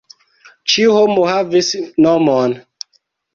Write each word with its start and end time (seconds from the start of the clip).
Ĉiu 0.71 0.95
homo 0.95 1.25
havis 1.31 1.69
nomon. 2.07 2.57